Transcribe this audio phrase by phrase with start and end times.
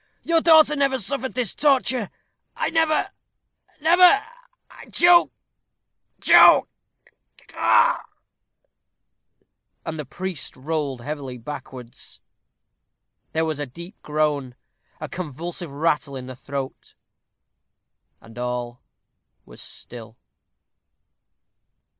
[0.23, 2.09] Your daughter never suffered this torture
[2.71, 3.11] never
[3.79, 4.25] never.
[4.71, 5.31] I choke
[6.19, 6.67] choke
[7.53, 7.97] oh!"
[9.85, 12.19] And the priest rolled heavily backwards.
[13.33, 14.55] There was a deep groan;
[14.99, 16.95] a convulsive rattle in the throat;
[18.21, 18.81] and all
[19.45, 20.17] was still.